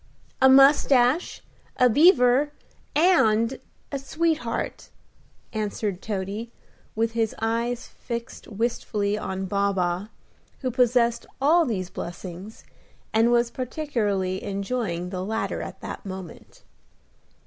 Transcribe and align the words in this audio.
"A 0.41 0.49
mustache, 0.49 1.43
a 1.77 1.87
beaver, 1.87 2.51
and 2.95 3.59
a 3.91 3.99
sweetheart," 3.99 4.89
answered 5.53 6.01
Toady, 6.01 6.51
with 6.95 7.11
his 7.11 7.35
eyes 7.39 7.85
fixed 7.85 8.47
wistfully 8.47 9.15
on 9.15 9.45
Baa 9.45 9.73
baa, 9.73 10.07
who 10.61 10.71
possessed 10.71 11.27
all 11.39 11.67
these 11.67 11.91
blessings, 11.91 12.63
and 13.13 13.31
was 13.31 13.51
particularly 13.51 14.43
enjoying 14.43 15.11
the 15.11 15.23
latter 15.23 15.61
at 15.61 15.81
that 15.81 16.03
moment. 16.03 16.63